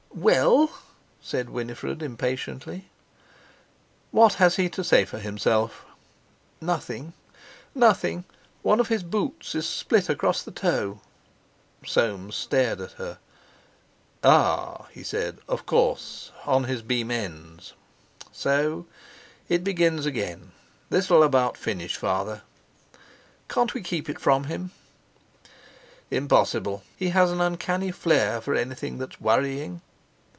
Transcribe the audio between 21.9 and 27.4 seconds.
father." "Can't we keep it from him?" "Impossible. He has